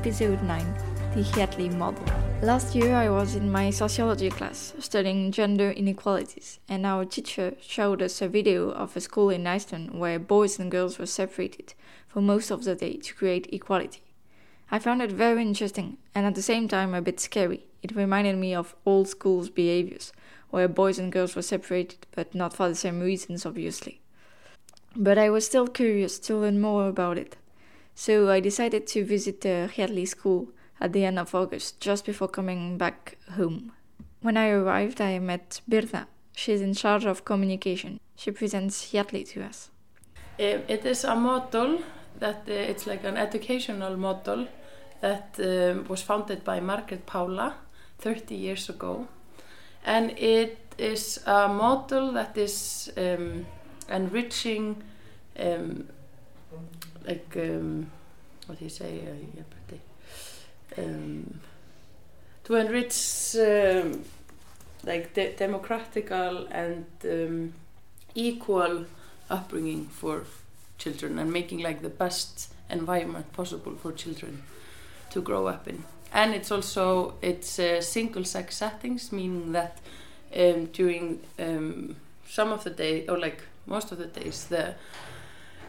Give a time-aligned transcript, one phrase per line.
[0.00, 0.74] Episode 9
[1.12, 2.04] The Hjalli Model.
[2.40, 8.00] Last year, I was in my sociology class studying gender inequalities, and our teacher showed
[8.00, 11.74] us a video of a school in Iceland where boys and girls were separated
[12.06, 14.02] for most of the day to create equality.
[14.70, 17.66] I found it very interesting and at the same time a bit scary.
[17.82, 20.12] It reminded me of old school's behaviors,
[20.50, 24.00] where boys and girls were separated but not for the same reasons, obviously.
[24.94, 27.36] But I was still curious to learn more about it.
[27.98, 32.28] So I decided to visit the Hjalli school at the end of August, just before
[32.28, 33.72] coming back home.
[34.22, 36.06] When I arrived, I met Birna.
[36.32, 37.98] She's in charge of communication.
[38.14, 39.70] She presents Hjalli to us.
[40.38, 41.80] Um, it is a model
[42.20, 44.46] that uh, it's like an educational model
[45.00, 47.54] that um, was founded by Margrét Pála
[47.98, 49.08] 30 years ago.
[49.84, 53.44] And it is a model that is um,
[53.88, 54.84] enriching
[55.36, 55.88] um,
[57.08, 57.90] like um,
[58.48, 59.00] what do you say?
[59.06, 59.28] Uh,
[60.76, 61.40] um,
[62.44, 64.04] to enrich um,
[64.84, 67.52] like de democratical and um,
[68.14, 68.86] equal
[69.28, 70.24] upbringing for
[70.78, 74.42] children and making like the best environment possible for children
[75.10, 75.84] to grow up in.
[76.12, 79.78] And it's also it's uh, single sex settings meaning that
[80.34, 84.74] um, during um, some of the day or like most of the days the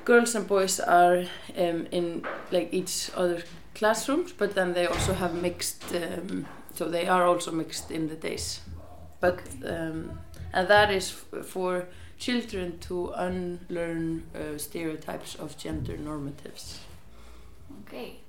[0.09, 1.17] girls and boys are
[1.57, 3.43] um, in like each other
[3.75, 8.15] classrooms but then they also have mixed um, so they are also mixed in the
[8.15, 8.61] days
[9.19, 10.19] but um,
[10.53, 11.11] and that is
[11.43, 11.85] for
[12.17, 16.79] children to unlearn uh, stereotypes of gender normatives
[17.81, 18.19] Okay.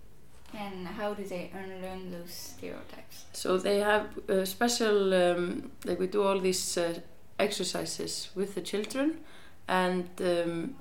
[0.52, 3.24] And how do they unlearn those stereotypes?
[3.32, 6.94] so they have uh, special um, like we do all these uh,
[7.38, 9.20] exercises with the children
[9.68, 10.74] and um,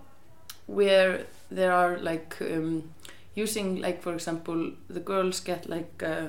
[0.70, 2.84] where there are like um,
[3.34, 6.28] using like for example the girls get like uh,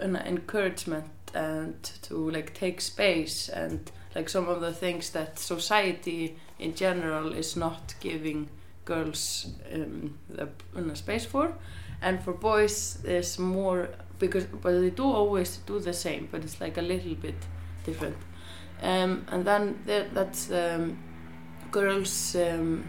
[0.00, 6.36] an encouragement and to like take space and like some of the things that society
[6.58, 8.48] in general is not giving
[8.84, 11.52] girls um, the uh, space for.
[12.00, 13.88] And for boys there's more
[14.18, 17.34] because but they do always do the same but it's like a little bit
[17.84, 18.16] different.
[18.82, 20.98] Um, and then there, that's um,
[21.70, 22.84] girls um,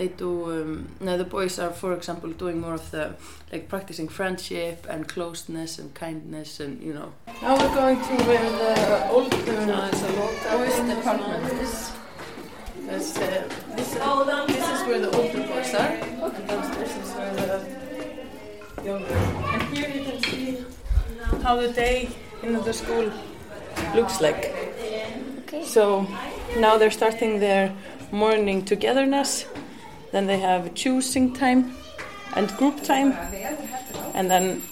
[0.00, 3.14] they do um, now the boys are for example doing more of the
[3.52, 7.12] like practicing friendship and closeness and kindness and you know.
[7.42, 11.92] Now we're going to where the old uh, boys department is.
[12.86, 13.46] That's, uh,
[13.76, 15.92] this, uh, this is where the older boys are.
[15.92, 19.14] And downstairs is where the younger.
[19.52, 20.64] And here you can see
[21.42, 22.08] how the day
[22.42, 23.12] in the school
[23.94, 24.42] looks like.
[25.64, 26.06] So
[26.56, 27.76] now they're starting their
[28.10, 29.44] morning togetherness
[30.12, 31.74] then they have choosing time
[32.36, 33.12] and group time
[34.14, 34.62] and then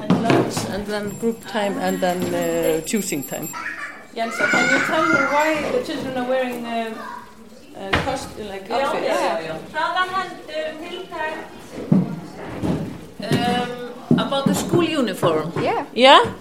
[0.00, 3.48] and lunch and then group time and then uh, choosing time
[4.14, 6.94] Jensa, can you tell me why the children are wearing uh,
[7.76, 9.20] uh, costume like outfits?
[13.24, 15.52] Um, about the school uniform.
[15.60, 15.84] Yeah.
[15.94, 16.32] Yeah?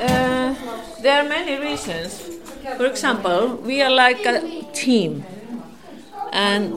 [0.00, 0.54] Uh,
[1.02, 2.29] there are many reasons.
[2.76, 5.24] For example, we are like a team,
[6.32, 6.74] and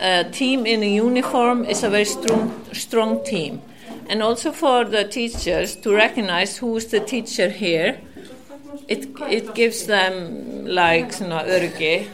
[0.00, 3.62] a team in a uniform is a very strong, strong team.
[4.08, 8.00] And also for the teachers to recognize who is the teacher here,
[8.88, 12.08] it, it gives them like svona öryggi.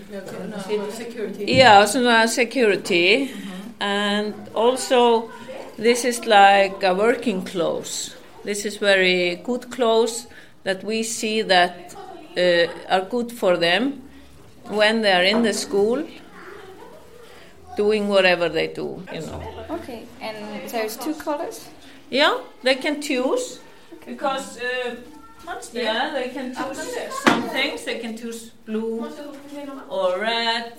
[1.47, 3.31] Yeah, svona uh, security.
[3.81, 5.31] And also,
[5.77, 8.17] this is like a working clothes.
[8.45, 10.27] This is very good clothes
[10.65, 11.86] that we see that
[12.37, 14.03] uh, are good for them
[14.69, 16.07] when they are in the school
[17.77, 19.43] doing whatever they do, you know.
[19.71, 20.07] Okay.
[20.21, 20.37] And
[20.71, 21.69] there's two colors?
[22.11, 23.61] Yeah, they can choose
[24.07, 24.97] because uh,
[25.73, 26.79] Yeah, they can choose
[27.25, 27.85] some things.
[27.85, 29.09] They can choose blue
[29.89, 30.73] or red,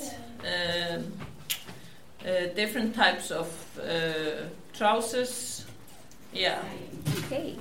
[0.44, 1.06] um,
[2.25, 3.48] uh, different types of
[3.80, 5.65] uh, trousers.
[6.33, 6.62] Yeah.
[7.25, 7.56] Okay.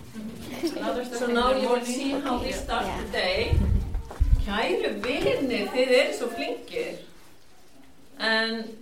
[1.13, 3.59] So now you will see how we start the day.
[4.47, 7.01] Kæru vinir, þið eru svo flinkir.
[8.19, 8.77] And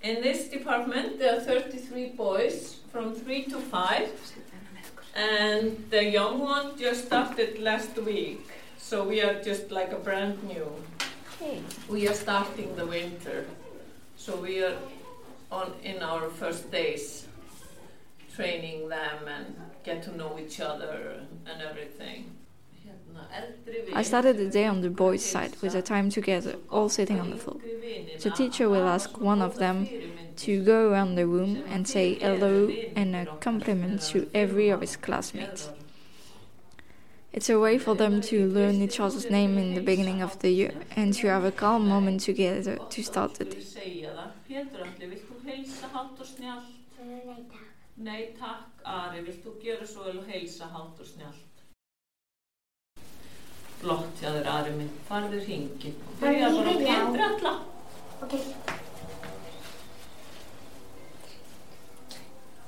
[0.00, 4.10] in this department there are 33 boys from 3 to 5.
[5.16, 8.46] And the young one just started last week.
[8.78, 10.70] So we are just like a brand new.
[11.88, 13.46] We are starting the winter.
[14.16, 14.76] So we are
[15.50, 17.26] on in our first days
[18.34, 22.30] training them and get to know each other and everything.
[23.14, 26.88] Hérna, eldri I started the day on the boys' side with a time together, all
[26.88, 27.60] sitting on the floor.
[28.20, 29.88] The teacher will ask one of them
[30.36, 34.96] to go around the room and say hello and a compliment to every of his
[34.96, 35.70] classmates.
[37.32, 40.50] It's a way for them to learn each other's name in the beginning of the
[40.50, 43.60] year and to have a calm moment together to start the day.
[43.60, 44.30] segja það.
[44.48, 47.56] Pétur Alli, vilt þú heilsa hátt og snjallt?
[47.96, 48.70] Nei takk.
[48.84, 51.53] Ari, vilt þú gera svo vel og heilsa hátt og snjallt?
[53.80, 54.94] Flott, já þér aðri minn.
[55.08, 55.98] Farður hringin.
[56.20, 57.54] Það er bara að petra alla.
[58.24, 58.34] Ok.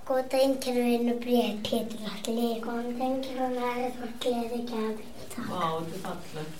[0.06, 2.50] Góð daginn, kæru einu bríðar, Petur Alli.
[2.62, 5.06] Góðan daginn, kæru næri, þú er gleðið gæði.
[5.32, 5.48] Takk.
[5.50, 6.52] Vá, þetta er fallið.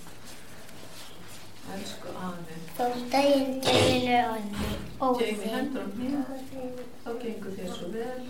[1.77, 2.59] Elsku aðri.
[2.79, 4.73] Góð daginn, kæru einu aðri.
[5.21, 6.83] Jamie, hendur hann hér.
[7.05, 8.21] Þá gengur þér svo vel.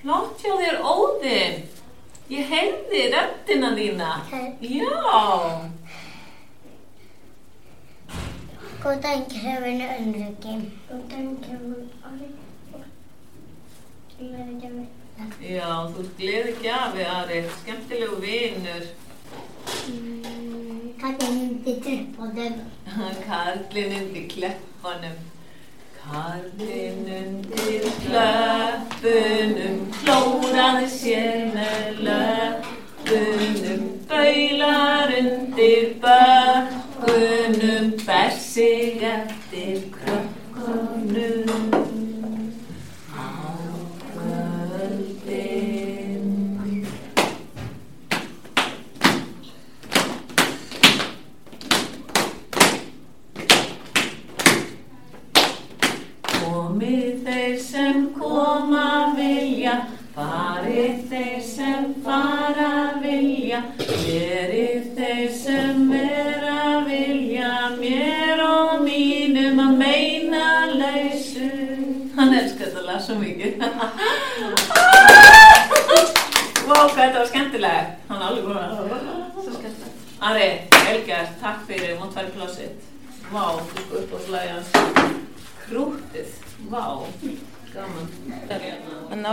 [0.00, 1.62] Flott, já þér óðinn.
[2.28, 4.08] Ég heyrði röndina þína.
[4.60, 4.96] Já.
[8.82, 10.56] Góðan kefinu önruki.
[10.90, 11.78] Góðan kefinu
[12.10, 12.44] önruki.
[15.48, 17.40] Já, þú ert gleði gjafi, Ari.
[17.62, 18.84] Skemmtilegu vinnur.
[21.00, 22.60] Kallin undir klippanum.
[23.24, 25.16] Kallin undir klippanum.
[26.08, 40.27] Harfinn undir klöpunum klóraði sér með löpunum Böylar undir bökunum bær sig eftir kröpunum
[62.08, 71.50] fara vilja, verið þeir sem vera vilja, mér og mínum að meina lausu.
[72.16, 73.60] Hann elskar þetta lag svo mikið.
[76.68, 78.02] Vá, hvað þetta var skemmtilegt.
[78.08, 78.58] Hann er alveg góð.
[79.38, 80.04] Svo skemmtilegt.
[80.28, 80.48] Ari,
[80.94, 82.88] Elgar, takk fyrir, í klósitt.
[83.28, 84.77] Vá, þú sko upp á slagi hans.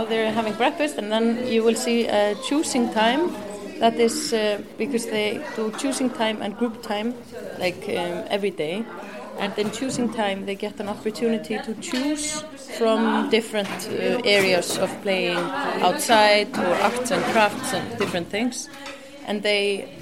[0.08, 3.30] They're having breakfast, and then you will see uh, choosing time.
[3.78, 7.14] That is uh, because they do choosing time and group time
[7.58, 8.84] like um, every day.
[9.38, 12.42] And in choosing time, they get an opportunity to choose
[12.78, 18.68] from different uh, areas of playing outside or arts and crafts and different things.
[19.26, 19.92] And they,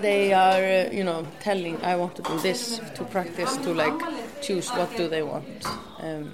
[0.00, 4.00] they are, uh, you know, telling, I want to do this to practice to like
[4.40, 5.66] choose what do they want.
[5.98, 6.32] Um,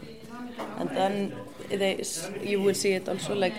[0.79, 1.33] and then
[1.69, 2.03] they,
[2.43, 3.55] you will see it also like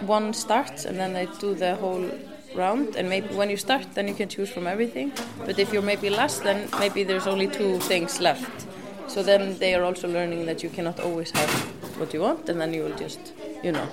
[0.00, 2.10] one starts and then they do the whole
[2.54, 2.96] round.
[2.96, 5.12] And maybe when you start then you can choose from everything.
[5.44, 8.66] But if you're maybe last then maybe there's only two things left.
[9.08, 11.50] So then they are also learning that you cannot always have
[11.98, 13.32] what you want and then you will just
[13.62, 13.88] you know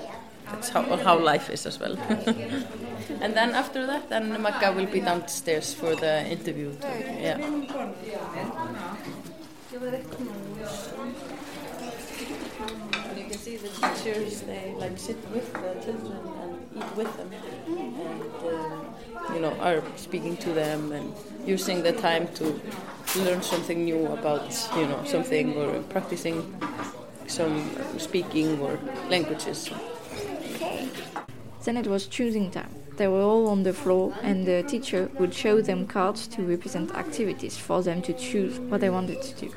[0.51, 1.97] that's how, how life is as well.
[3.21, 6.73] And then after that then Magga will be downstairs for the interview.
[6.73, 6.87] Too.
[7.21, 7.37] yeah
[12.59, 17.17] And you can see the teachers, they like sit with the children and eat with
[17.17, 17.31] them,
[17.67, 18.95] and um,
[19.33, 21.13] you know are speaking to them and
[21.45, 22.59] using the time to
[23.17, 24.45] learn something new about
[24.75, 26.43] you know something or practicing
[27.27, 28.79] some speaking or
[29.09, 29.69] languages.
[30.55, 30.89] Okay.
[31.63, 32.69] Then it was choosing time.
[32.97, 36.93] They were all on the floor, and the teacher would show them cards to represent
[36.93, 39.51] activities for them to choose what they wanted to do.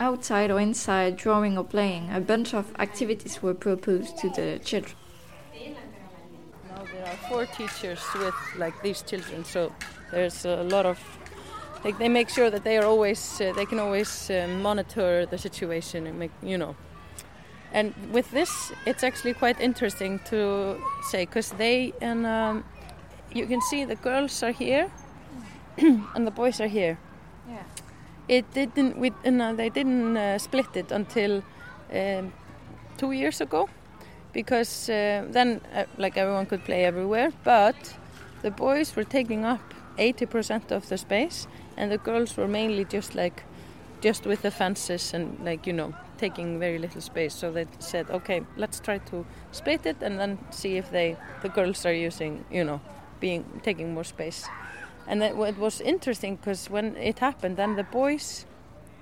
[0.00, 2.10] Outside or inside, drawing or playing.
[2.10, 4.96] A bunch of activities were proposed to the children.
[6.68, 9.72] Now there are four teachers with like these children, so
[10.10, 10.98] there's a lot of
[11.98, 16.06] they make sure that they are always uh, they can always uh, monitor the situation
[16.06, 16.74] and make you know.
[17.72, 20.76] And with this, it's actually quite interesting to
[21.10, 22.64] say because they and um,
[23.32, 24.90] you can see the girls are here
[25.78, 26.98] and the boys are here.
[28.30, 28.96] It didn't.
[28.96, 31.42] We, no, they didn't uh, split it until
[31.92, 32.32] um,
[32.96, 33.68] two years ago,
[34.32, 37.32] because uh, then uh, like everyone could play everywhere.
[37.42, 37.96] But
[38.42, 43.16] the boys were taking up 80% of the space, and the girls were mainly just
[43.16, 43.42] like,
[44.00, 47.34] just with the fences and like you know taking very little space.
[47.34, 51.48] So they said, okay, let's try to split it and then see if they the
[51.48, 52.80] girls are using you know
[53.18, 54.48] being taking more space.
[55.10, 58.46] And that, it was interesting because when it happened, then the boys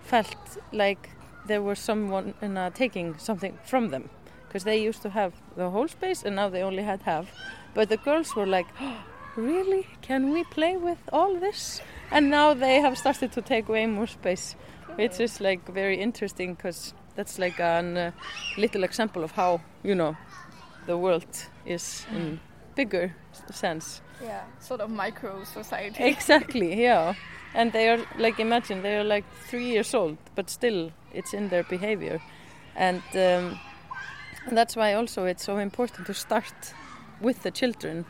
[0.05, 1.11] felt like
[1.47, 4.09] there was someone uh, taking something from them
[4.47, 7.27] because they used to have the whole space and now they only had half.
[7.75, 8.97] But the girls were like, oh,
[9.37, 9.87] really?
[10.01, 11.83] Can we play with all this?
[12.11, 14.57] And now they have started to take way more space,
[14.97, 19.95] which is like very interesting because that's like a uh, little example of how, you
[19.95, 20.17] know,
[20.87, 21.27] the world
[21.67, 22.07] is
[22.75, 23.15] bigger
[23.55, 24.01] sense.
[24.23, 26.05] Yeah, sort of micro society.
[26.05, 27.15] Exactly, yeah.
[27.55, 31.49] And they are like imagine they are like three years old, but still it's in
[31.49, 32.21] their behavior,
[32.77, 33.59] and um,
[34.51, 36.75] that's why also it's so important to start
[37.21, 38.05] with the children,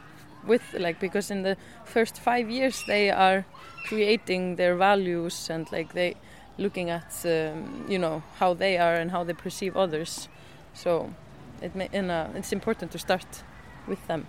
[0.47, 3.45] with like because in the first five years they are
[3.87, 6.17] creating their values and like they
[6.59, 10.29] looking at um, you know how they are and how they perceive others.
[10.75, 11.15] So
[11.63, 13.45] it may, in a, it's important to start
[13.87, 14.27] with them.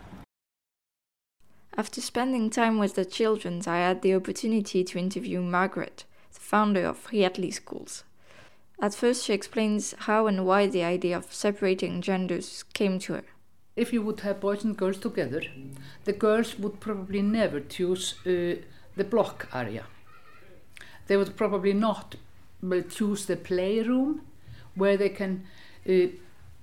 [1.78, 6.86] After spending time with the children, I had the opportunity to interview Margaret, the founder
[6.86, 8.04] of Hjalli Schools.
[8.82, 13.24] At first, she explains how and why the idea of separating genders came to her.
[13.76, 15.44] If you would have boys and girls together,
[16.06, 18.62] the girls would probably never choose uh,
[18.96, 19.86] the block area.
[21.08, 22.16] They would probably not
[22.90, 24.22] choose the playroom
[24.76, 25.46] where they can
[25.88, 26.08] uh,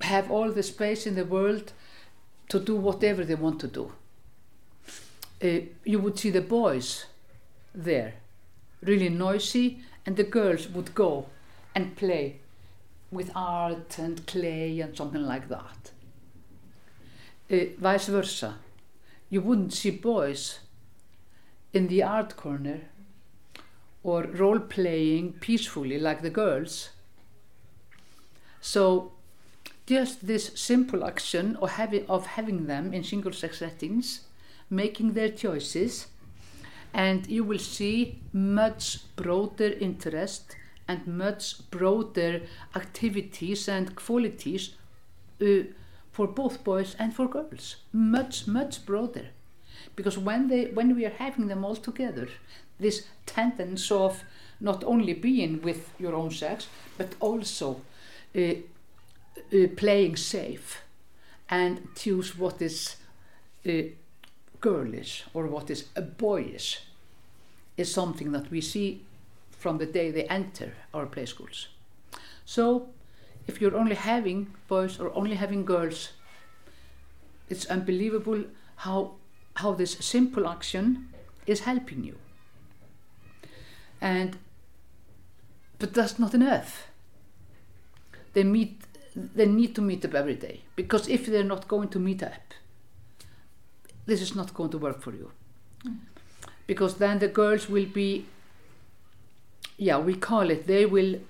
[0.01, 1.73] have all the space in the world
[2.49, 3.93] to do whatever they want to do
[5.43, 7.07] uh, you would see the boys
[7.75, 8.15] there,
[8.83, 11.27] really noisy, and the girls would go
[11.75, 12.41] and play
[13.11, 15.91] with art and clay and something like that.
[17.51, 18.57] Uh, vice versa,
[19.31, 20.61] you wouldn't see boys
[21.73, 22.81] in the art corner
[24.03, 26.91] or role playing peacefully like the girls.
[28.61, 29.13] So,
[29.87, 34.23] just this simple action of having, of having them in single sex settings
[34.71, 36.09] making their choices
[36.93, 40.57] and you will see much broader interest
[40.89, 42.43] and much broader
[42.75, 44.75] activities and qualities
[45.43, 45.65] uh,
[46.11, 47.77] for both boys and for girls.
[47.93, 49.27] Much much broader.
[49.95, 52.29] Because when they when we are having them all together
[52.79, 54.23] this tendency of
[54.61, 56.69] not only being with your own sex
[56.99, 57.81] but also
[58.35, 60.83] uh, uh, playing safe
[61.49, 62.97] and choose what is
[63.69, 63.73] uh,
[64.61, 66.81] girlish or what is a boyish
[67.77, 69.03] is something that we see
[69.51, 71.69] from the day they enter our play schools.
[72.45, 72.89] So
[73.47, 76.11] if you're only having boys or only having girls,
[77.49, 78.45] it's unbelievable
[78.77, 79.13] how
[79.55, 81.09] how this simple action
[81.47, 82.19] is helping you.
[84.01, 84.39] And
[85.79, 86.89] but that's not enough.
[88.33, 88.83] They meet
[89.15, 92.46] they need to meet up every day because if they're not going to meet up,
[94.07, 95.31] this is not going to work for you.
[95.85, 95.99] Mm.
[96.67, 98.27] Because then the girls will be,
[99.77, 101.21] yeah, we call it, they will,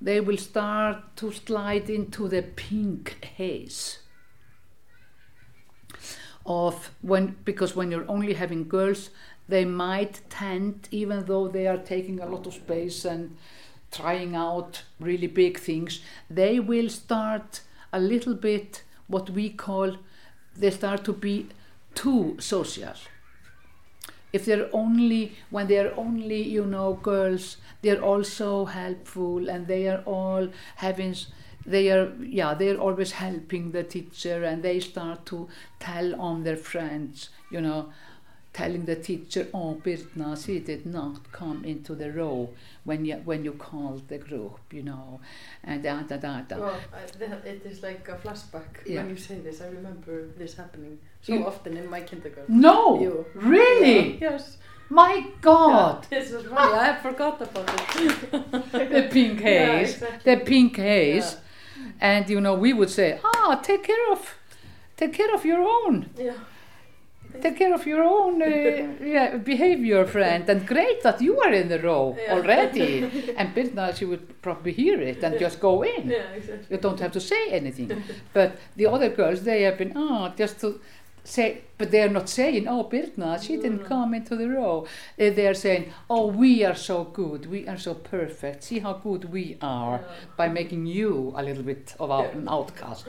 [0.00, 3.98] they will start to slide into the pink haze
[6.44, 9.10] of when, because when you're only having girls,
[9.48, 13.36] they might tend, even though they are taking a lot of space and
[13.92, 16.00] trying out really big things,
[16.30, 17.60] they will start
[17.92, 19.96] a little bit what we call,
[20.56, 21.46] they start to be
[21.94, 22.94] too social.
[24.32, 30.02] If they're only, when they're only, you know, girls, they're also helpful and they are
[30.06, 31.14] all having,
[31.66, 35.48] they are, yeah, they're always helping the teacher and they start to
[35.80, 37.92] tell on their friends, you know,
[38.52, 42.50] telling the teacher, oh, Birna, she did not come into the row
[42.84, 45.20] when you, when you called the group, you know,
[45.64, 46.58] and da da da da.
[46.58, 49.00] Well, I, it is like a flashback yeah.
[49.00, 49.62] when you say this.
[49.62, 52.60] I remember this happening so you, often in my kindergarten.
[52.60, 53.26] No, you.
[53.34, 54.18] really?
[54.18, 54.30] Yeah.
[54.32, 54.58] Yes.
[54.90, 56.06] My God!
[56.10, 56.78] This was funny.
[56.78, 58.30] I forgot about it.
[58.92, 60.34] the pink Yeah, haze, exactly.
[60.34, 61.36] the pink haze,
[61.98, 64.36] and you know we would say, ah, take care of,
[64.98, 66.34] take care of your own, Yeah.
[67.40, 68.46] Take care of your own, uh,
[69.04, 72.34] yeah, behavior, friend, and great that you are in the row Yeah.
[72.34, 73.02] already.
[73.36, 76.10] and Birna, she would probably hear it and just go in.
[76.10, 76.66] Yeah, exactly.
[76.70, 78.02] You don't have to say anything.
[78.32, 80.80] but the other girls, they have been, ah, just to
[81.24, 84.86] say, but they are not saying, oh, Birna, she didn't come into the row.
[85.16, 88.64] They are saying, oh, we are so good, we are so perfect.
[88.64, 90.00] See how good we are
[90.36, 93.06] by making you a little bit of out, an outcast.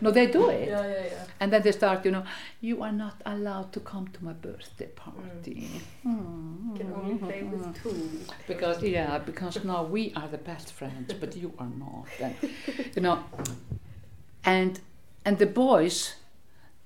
[0.00, 0.68] no, they do it.
[0.68, 1.24] Yeah, yeah, yeah.
[1.40, 2.24] And then they start, you know,
[2.60, 5.68] you are not allowed to come to my birthday party.
[6.06, 6.76] Mm.
[6.76, 8.10] Can only play with two.
[8.46, 12.06] Because yeah, because now we are the best friends, but you are not.
[12.20, 12.34] And,
[12.94, 13.24] you know,
[14.44, 14.80] and
[15.24, 16.14] and the boys,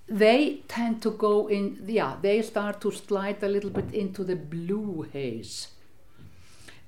[0.09, 1.83] they tend to go in.
[1.87, 5.69] Yeah, they start to slide a little bit into the blue haze,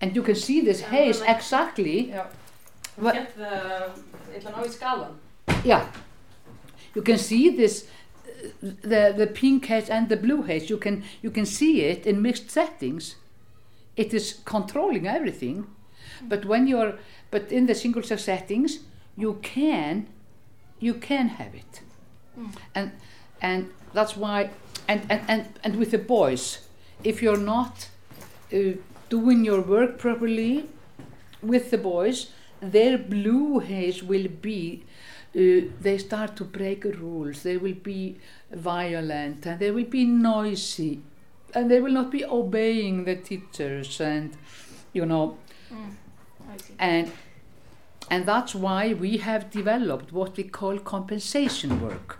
[0.01, 2.09] and you can see this haze exactly.
[2.09, 2.27] Yeah.
[2.97, 3.93] What- Get the,
[4.33, 5.15] ég ætla að ná í skalan.
[5.65, 5.87] Yeah,
[6.95, 7.87] you can see this.
[8.63, 12.23] The, the pink haze and the blue haze you can you can see it in
[12.23, 13.17] mixed settings
[13.97, 15.67] it is controlling everything
[16.23, 16.95] but when you're
[17.31, 18.79] but in the single sex settings
[19.15, 20.07] you can
[20.79, 21.83] you can have it
[22.75, 22.93] and
[23.43, 24.51] and that's why
[24.89, 26.67] and and, and, and with the boys
[27.05, 27.89] if you're not
[28.53, 28.59] uh,
[29.09, 30.69] doing your work properly
[31.43, 34.85] with the boys their blue haze will be
[35.37, 37.45] uh, they start to break rules.
[37.45, 38.19] They will be
[38.51, 41.03] violent and they will be noisy
[41.55, 44.37] and they will not be obeying the teachers and
[44.93, 45.39] you know.
[46.79, 47.13] And
[48.11, 52.19] and that's why we have developed what we call compensation work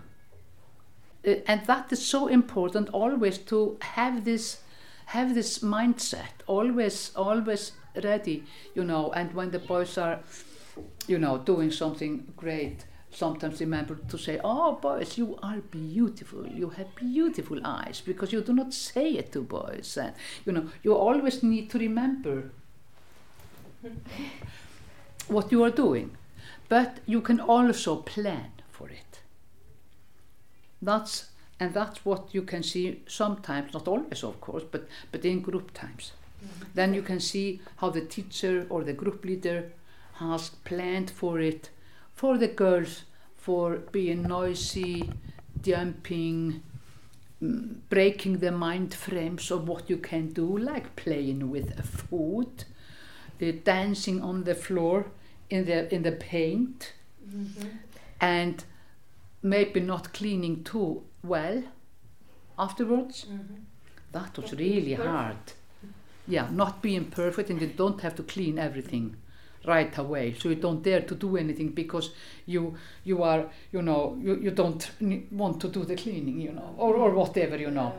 [1.25, 4.61] Uh, and that is so important always to have this
[5.07, 10.19] have this mindset always always ready you know and when the boys are
[11.07, 16.47] you know doing something great sometimes remember to say oh boys you are beautiful.
[16.47, 19.97] You have beautiful eyes because you do not say it to boys.
[19.97, 20.13] And
[20.45, 22.51] you know you always need to remember
[25.27, 26.17] what you are doing.
[26.69, 28.51] But you can also plan
[30.81, 31.27] that's
[31.59, 35.73] and that's what you can see sometimes not always of course but but in group
[35.73, 36.13] times.
[36.73, 39.71] Then you can see how the teacher or the group leader
[40.13, 41.69] has planned for it
[42.13, 43.03] for the girls
[43.37, 45.11] for being noisy
[45.61, 46.63] jumping
[47.41, 52.65] mm, breaking the mind frames of what you can do like playing with a food
[53.41, 55.05] uh, dancing on the floor
[55.49, 56.93] in the in the paint.
[58.19, 58.63] And
[59.41, 61.63] maybe not cleaning too well
[62.57, 63.25] afterwards.
[64.11, 65.37] That was Not really hard.
[66.27, 69.15] Yeah, not being perfect, and you don't have to clean everything
[69.65, 70.33] right away.
[70.39, 72.11] So you don't dare to do anything because
[72.45, 74.89] you you are you know you, you don't
[75.31, 77.93] want to do the cleaning, you know, or, or whatever, you know.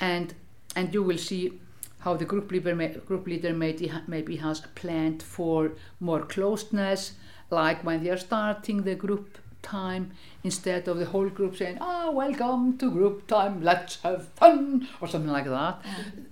[0.00, 0.34] And
[0.76, 1.60] and you will see
[2.00, 7.12] how the group leader may, group leader maybe maybe has planned for more closeness,
[7.50, 10.12] like when they are starting the group time
[10.44, 15.08] instead of the whole group saying, "Ah, welcome to group time, let's have fun," or
[15.08, 15.82] something like that.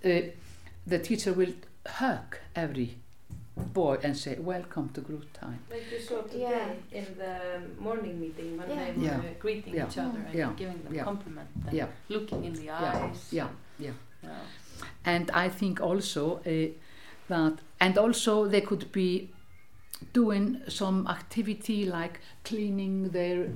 [0.05, 0.31] Uh,
[0.87, 1.53] the teacher will
[1.87, 2.97] hug every
[3.73, 8.57] boy and say, "Welcome to group time." Like you saw today in the morning meeting
[8.59, 8.85] when Yeah.
[8.85, 9.21] they were Yeah.
[9.41, 9.87] greeting Yeah.
[9.89, 10.53] each other and Yeah.
[10.57, 11.05] giving them Yeah.
[11.05, 11.89] compliment and Yeah.
[12.09, 12.93] looking in the Yeah.
[13.05, 13.29] eyes.
[13.33, 13.93] Yeah, yeah.
[14.23, 14.39] Yeah.
[15.05, 16.69] And I think also uh,
[17.29, 19.31] that, and also they could be
[20.13, 23.49] doing some activity like cleaning their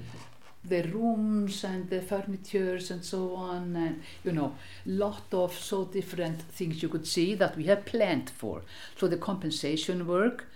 [0.63, 6.43] their rooms and the furnitures and so on and you know lot of so different
[6.43, 8.63] things you could see that we have planned for
[8.97, 10.47] so the compensation work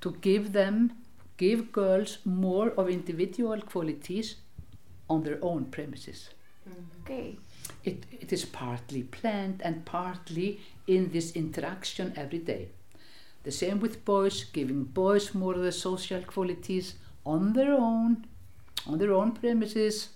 [0.00, 0.92] to give them
[1.36, 4.36] give girls more of individual qualities
[5.10, 6.30] on their own premises
[7.02, 7.38] Okay.
[7.84, 12.68] it, it is partly planned and partly in this interaction every day.
[13.42, 18.26] The same with boys, giving boys more of the social qualities on their own,
[18.86, 20.10] on their own premises,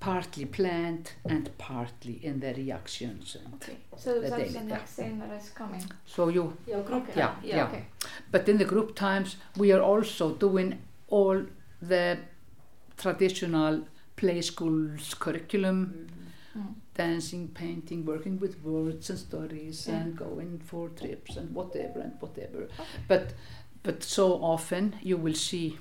[0.00, 3.36] partly planned and partly in their reactions.
[3.36, 3.76] And Okay.
[3.96, 4.62] So that's the yeah.
[4.64, 5.84] next thing that is coming.
[6.06, 7.12] So you, Yeah, group Okay.
[7.20, 7.44] yeah, time.
[7.44, 7.64] yeah.
[7.68, 7.84] Okay.
[8.32, 10.78] But in the group times, we are also doing
[11.08, 11.44] all
[11.80, 12.18] the
[12.96, 16.08] traditional play schools curriculum,
[16.58, 16.74] Mm.
[16.94, 20.00] Dancing, painting, working with words and stories, Yeah.
[20.02, 22.68] and going for trips and whatever and whatever.
[23.08, 23.34] But
[23.82, 25.78] but so often you will see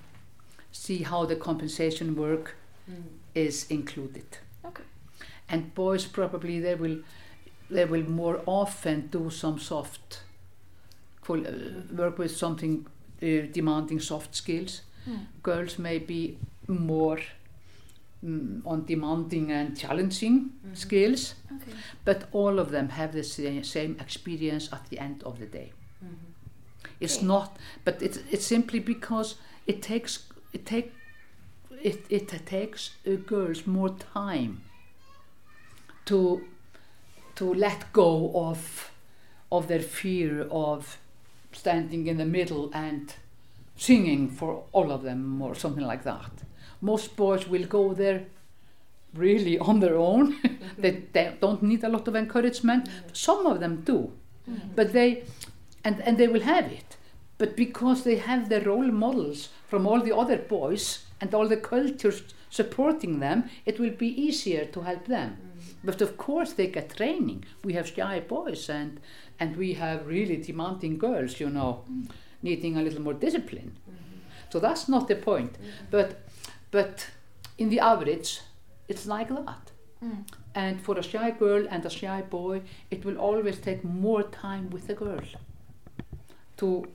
[0.71, 2.55] see how the compensation work
[2.89, 3.03] Mm.
[3.35, 4.37] is included.
[4.65, 4.83] Okay.
[5.49, 6.97] And boys probably they will
[7.69, 10.23] they will more often do some soft,
[11.29, 11.35] uh,
[11.95, 12.85] work with something
[13.21, 14.81] uh, demanding soft skills.
[15.07, 15.19] Mm.
[15.43, 17.19] Girls may be more
[18.23, 21.71] mm, on demanding and challenging skills, Okay.
[22.05, 25.71] but all of them have the sa- same experience at the end of the day.
[26.99, 27.25] It's Okay.
[27.27, 29.35] not, but it's it's simply because
[29.67, 30.91] it takes it take
[31.83, 34.61] it it takes uh, girls more time
[36.05, 36.41] to
[37.35, 38.91] to let go of
[39.51, 40.97] of their fear of
[41.51, 43.15] standing in the middle and
[43.75, 46.31] singing for all of them or something like that.
[46.81, 48.25] Most boys will go there
[49.13, 50.37] really on their own.
[50.77, 52.89] they, they don't need a lot of encouragement.
[53.13, 54.11] Some of them do,
[54.75, 55.23] but they
[55.83, 56.97] and and they will have it.
[57.37, 61.57] But because they have their role models from all the other boys and all the
[61.57, 65.37] cultures supporting them, it will be easier to help them.
[65.83, 67.45] But of course, they get training.
[67.63, 68.99] We have shy boys and
[69.39, 71.83] and we have really demanding girls, you know,
[72.43, 73.77] needing a little more discipline.
[74.51, 75.57] So that's not the point.
[75.89, 76.21] But
[76.71, 77.07] but
[77.57, 78.41] in the average,
[78.87, 79.71] it's like that.
[80.03, 80.25] Mm.
[80.55, 84.69] And for a shy girl and a shy boy, it will always take more time
[84.69, 85.21] with the girl
[86.57, 86.87] to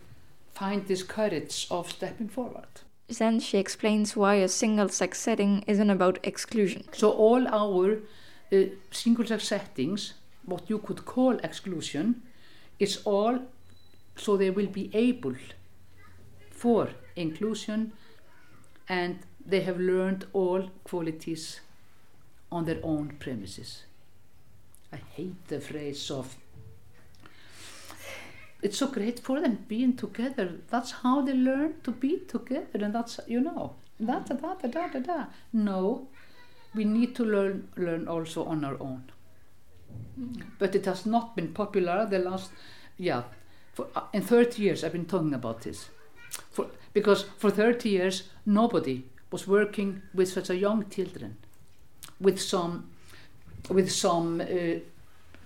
[0.52, 2.66] find this courage of stepping forward.
[3.08, 6.84] Then she explains why a single sex setting isn't about exclusion.
[6.92, 7.98] So all our
[8.52, 8.56] uh,
[8.90, 12.22] single sex settings, what you could call exclusion,
[12.78, 13.38] is all
[14.16, 15.34] so they will be able
[16.50, 17.92] for inclusion
[18.88, 21.60] and they have learned all qualities
[22.50, 23.84] on their own premises.
[24.92, 26.36] I hate the phrase of
[28.62, 30.54] it's so great for them being together.
[30.70, 34.68] That's how they learn to be together, and that's you know da da da da
[34.68, 35.00] da da.
[35.00, 35.24] da.
[35.52, 36.08] No,
[36.74, 39.04] we need to learn learn also on our own.
[40.58, 42.50] But it has not been popular the last,
[42.96, 43.24] yeah,
[43.74, 45.90] for uh, in 30 years I've been talking about this,
[46.50, 49.04] for because for 30 years nobody
[49.36, 51.36] was working with such a young children,
[52.18, 52.88] with some,
[53.68, 54.46] with some uh,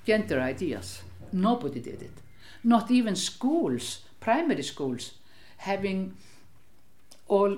[0.06, 1.02] gender ideas.
[1.32, 2.16] Nobody did it.
[2.62, 5.14] Not even schools, primary schools,
[5.56, 6.14] having
[7.26, 7.52] all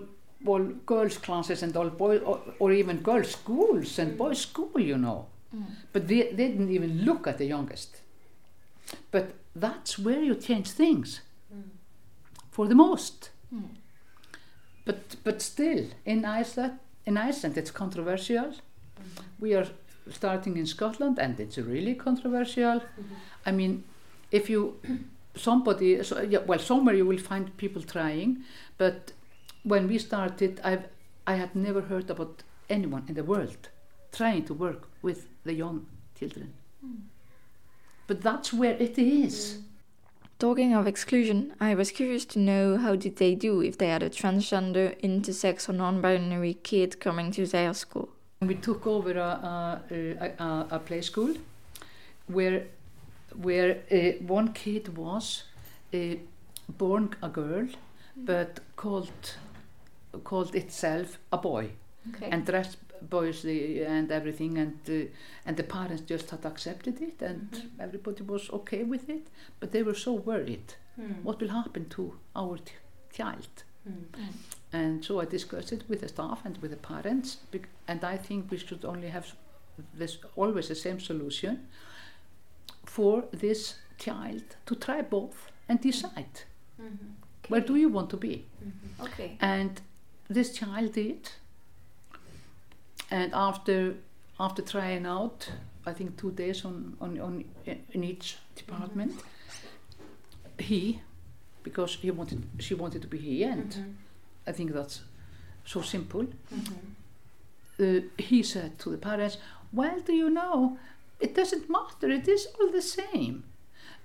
[0.44, 4.98] all girls classes and all boys or, or even girls schools and boys school you
[4.98, 5.26] know.
[5.54, 5.66] Mm.
[5.92, 8.00] But they, they didn't even look at the youngest.
[9.12, 11.20] But that's where you change things.
[11.54, 11.70] Mm.
[12.50, 13.68] For the most mm.
[14.84, 18.52] But but still in Iceland in Iceland it's controversial.
[19.40, 19.66] We are
[20.10, 22.82] starting in Scotland and it's really controversial.
[23.46, 23.84] I mean
[24.30, 24.80] if you
[25.36, 28.44] somebody so, yeah, well somewhere you will find people trying
[28.78, 29.12] but
[29.62, 30.84] when we started I've
[31.26, 33.68] I had never heard about anyone in the world
[34.12, 35.86] trying to work with the young
[36.18, 36.52] children.
[38.06, 39.58] But that's where it is
[40.42, 44.02] Talking of exclusion, I was curious to know how did they do if they had
[44.02, 48.09] a transgender, intersex, or non-binary kid coming to their school.
[48.40, 51.35] we took over a, a, a, a, play school
[52.26, 52.64] where
[53.40, 55.44] where uh, one kid was
[55.94, 56.16] uh,
[56.68, 57.68] born a girl
[58.16, 59.37] but called
[60.24, 61.70] called itself a boy
[62.09, 62.28] Okay.
[62.33, 62.78] and dressed
[63.10, 65.10] boyishly and everything and uh,
[65.46, 69.28] and the parents just had accepted it and everybody was okay with it
[69.60, 70.74] but they were so worried.
[70.96, 71.12] Hmm.
[71.22, 72.58] what will happen to our
[73.12, 73.64] child?
[74.72, 77.38] And so I discussed it with the staff and with the parents
[77.88, 79.26] and I think we should only have
[79.94, 81.66] this always the same solution
[82.84, 86.42] for this child to try both and decide.
[87.48, 88.44] Where do you want to be?
[89.00, 89.36] Okay.
[89.40, 89.80] and
[90.28, 91.30] this child did
[93.12, 93.94] and after
[94.40, 95.53] after trying out
[95.85, 97.44] I think two days on, on, on
[97.92, 99.12] in each department
[100.59, 101.01] he
[101.62, 103.96] because he wanted she wanted to be he and
[104.46, 105.03] I think that's
[105.64, 106.27] so simple.
[107.79, 109.37] Uh, he said to the parents
[109.72, 110.79] well do you know
[111.20, 113.44] it doesn't matter it is all the same.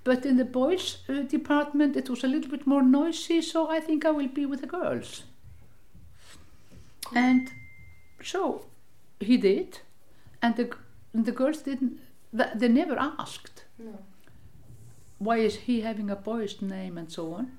[0.03, 3.79] But in the boys uh, department it was a little bit more noisy so I
[3.79, 5.23] think I will be with the girls.
[7.13, 7.51] And
[8.21, 8.65] so
[9.19, 9.79] he did
[10.41, 10.71] and the, g-
[11.13, 11.99] the girls didn't
[12.33, 13.63] they never asked.
[13.79, 13.99] No.
[15.17, 17.51] why is he having a boy's name and so on?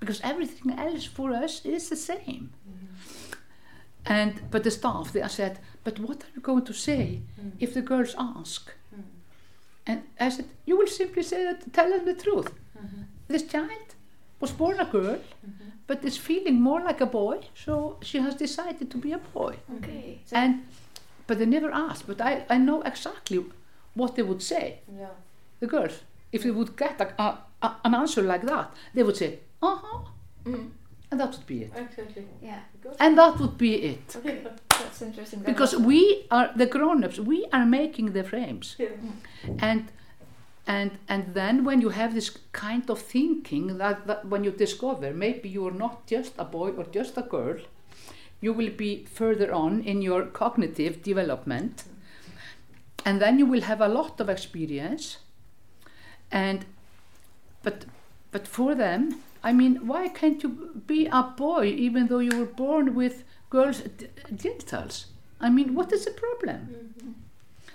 [0.00, 2.52] Because everything else for us is the same.
[2.68, 3.32] Mm-hmm.
[4.06, 7.50] And but the staff they said but what are you going to say mm-hmm.
[7.58, 8.70] if the girls ask?
[8.70, 9.02] Mm-hmm.
[9.86, 12.52] And I said you will simply say that tell them the truth.
[13.28, 13.94] This child
[14.40, 15.18] was born a girl
[15.86, 19.54] but is feeling more like a boy so she has decided to be a boy.
[19.76, 20.20] Okay.
[20.32, 20.66] and
[21.32, 23.38] but they never asked but I, I know exactly
[23.94, 25.14] what they would say Yeah.
[25.60, 26.00] the girls.
[26.32, 29.76] If they would get a, a, a- an answer like that, they would say, uh
[29.82, 29.98] huh.
[31.10, 31.72] And that would be it.
[31.76, 32.24] Exactly.
[32.42, 32.60] Yeah.
[33.00, 34.16] And that would be it.
[34.16, 35.40] Okay, that's interesting.
[35.40, 38.76] That Because was- we are the grown-ups, we are making the frames.
[39.68, 39.82] And
[40.66, 45.12] and and then when you have this kind of thinking that, that when you discover
[45.12, 47.56] maybe you are not just a boy or just a girl,
[48.42, 51.84] you will be further on in your cognitive development.
[53.06, 55.18] And then you will have a lot of experience.
[56.30, 56.66] And
[57.62, 57.86] but
[58.32, 62.54] but for them, I mean, why can't you be a boy even though you were
[62.64, 63.82] born with girls'
[64.34, 65.06] genitals?
[65.40, 66.68] I mean, what is the problem?
[66.70, 67.12] Mm-hmm.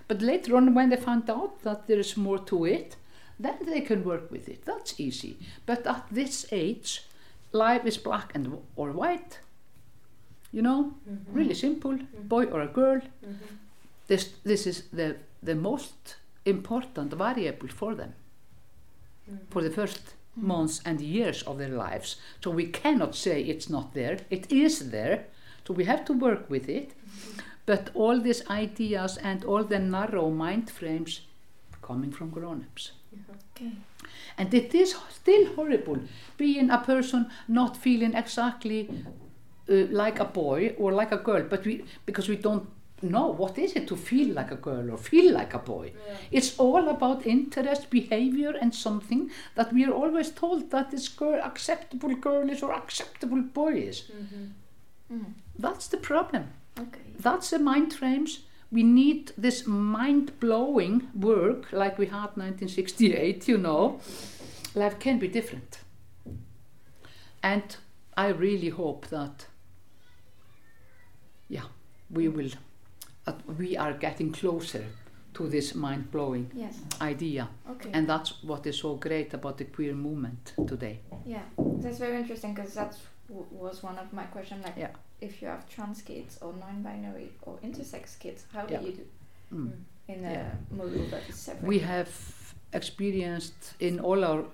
[0.07, 2.95] But later on, when they found out that there is more to it,
[3.39, 4.65] then they can work with it.
[4.65, 5.37] That's easy.
[5.65, 7.03] But at this age,
[7.51, 9.39] life is black and or white.
[10.51, 10.93] You know,
[11.31, 13.01] really simple, boy or a girl.
[14.07, 18.13] This this is the the most important variable for them
[19.49, 22.17] for the first months and years of their lives.
[22.43, 24.19] So we cannot say it's not there.
[24.29, 25.25] It is there.
[25.67, 26.93] So we have to work with it.
[27.65, 31.21] But all these ideas and all the narrow mind frames
[31.81, 32.91] coming from grown-ups.
[33.55, 33.71] Okay.
[34.37, 35.99] And it is still horrible
[36.37, 38.89] being a person not feeling exactly
[39.67, 42.67] like a boy or like a girl, but we because we don't
[43.01, 45.93] know what is it to feel like a girl or feel like a boy.
[46.31, 51.39] It's all about interest, behavior, and something that we are always told that is girl
[51.43, 54.05] acceptable girlish or acceptable boyish.
[55.59, 56.49] That's the problem.
[56.79, 57.01] Okay.
[57.19, 58.39] That's the mind frames.
[58.71, 63.99] We need this mind blowing work like we had 1968, you know.
[64.75, 65.79] Life can be different.
[67.41, 67.77] And
[68.17, 69.45] I really hope that,
[71.49, 71.63] yeah,
[72.09, 72.49] we will,
[73.25, 74.83] that we are getting closer
[75.33, 76.79] to this mind blowing Yes.
[77.01, 77.47] idea.
[77.69, 77.89] Okay.
[77.93, 80.99] And that's what is so great about the queer movement today.
[81.25, 82.97] Yeah, that's very interesting because that
[83.29, 84.63] w- was one of my questions.
[84.65, 84.89] Like, Yeah.
[85.21, 88.79] if you have trans kids or non-binary or intersex kids, how Yeah.
[88.79, 89.05] do you do
[89.55, 89.71] Mm.
[90.07, 90.55] in a Yeah.
[90.75, 91.67] module that is separate?
[91.67, 92.09] We have
[92.73, 94.45] experienced in all our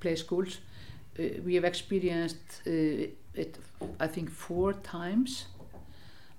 [0.00, 0.60] play schools,
[1.18, 2.70] uh, we have experienced uh,
[3.34, 3.58] it,
[4.00, 5.46] I think, four times.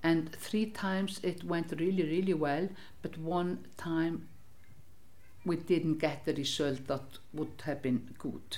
[0.03, 2.69] And three times it went really, really well,
[3.01, 4.27] but one time
[5.45, 8.57] we didn't get the result that would have been good.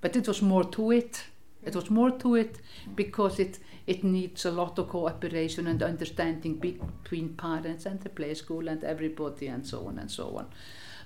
[0.00, 1.24] But it was more to it.
[1.64, 2.58] It was more to it
[2.94, 8.10] because it, it needs a lot of cooperation and understanding be- between parents and the
[8.10, 10.46] play school and everybody and so on and so on.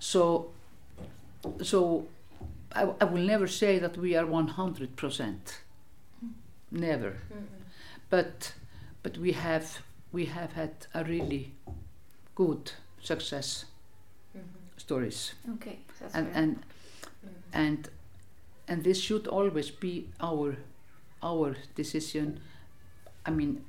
[0.01, 0.51] So,
[1.62, 2.09] so
[2.73, 5.37] I, I will never say that we are 100%.
[6.71, 7.16] Never.
[8.11, 8.53] But,
[9.09, 9.79] but we have
[10.12, 11.53] we have had a really
[12.35, 13.64] good success
[14.37, 14.47] mm-hmm.
[14.77, 15.33] stories.
[15.55, 17.62] Okay, that's and very- and mm-hmm.
[17.62, 17.88] and
[18.68, 20.57] and this should always be our
[21.23, 22.40] our decision.
[23.25, 23.64] I mean,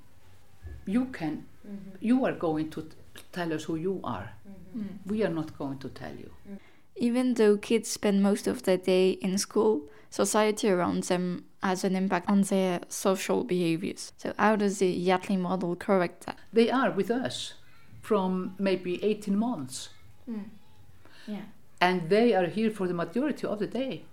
[0.85, 1.95] you can mm-hmm.
[2.01, 4.31] you are going to t- tell us who you are.
[4.77, 4.87] Mm.
[5.05, 6.31] We are not going to tell you.
[6.49, 6.59] Mm.
[6.95, 11.95] Even though kids spend most of their day in school, society around them has an
[11.95, 14.13] impact on their social behaviors.
[14.17, 16.37] So, how does the Hjalli model correct that?
[16.53, 17.53] They are with us
[18.01, 19.89] from maybe 18 months.
[20.25, 20.43] Hmm.
[21.27, 21.41] Yeah.
[21.81, 24.03] and they are here for the majority of the day.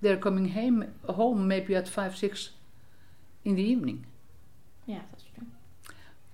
[0.00, 2.50] They're coming home, home maybe at five, six
[3.44, 4.06] in the evening,
[4.86, 5.46] Yeah, that's true.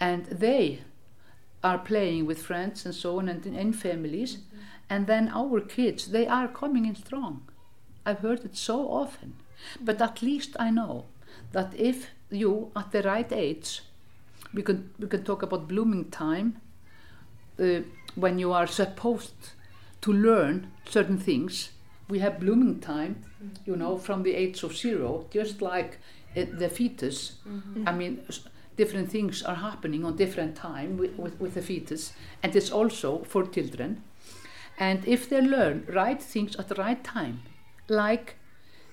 [0.00, 0.80] and they
[1.62, 4.36] are playing with friends and so on, and in, in families.
[4.36, 4.58] Mm-hmm.
[4.90, 7.48] And then our kids, they are coming in strong.
[8.06, 9.34] I've heard it so often,
[9.80, 11.04] but at least I know
[11.52, 13.82] that if you, at the right age,
[14.52, 16.60] we can we can talk about blooming time,
[17.58, 17.80] uh,
[18.14, 19.52] when you are supposed
[20.00, 21.70] to learn certain things.
[22.08, 23.24] We have blooming time,
[23.64, 25.98] you know, from the age of zero, just like
[26.36, 27.32] uh, the fetus.
[27.86, 28.20] I mean,
[28.76, 33.24] different things are happening on different time with, with, with the fetus, and it's also
[33.24, 34.02] for children.
[34.78, 37.42] And if they learn right things at the right time,
[37.88, 38.36] like